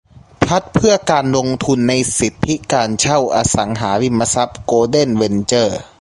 [0.43, 5.81] ทรัสต์เพื่อการลงทุนในสิทธิการเช่าอสังหาริมทรัพย์โกลเด้นเวนเจอร์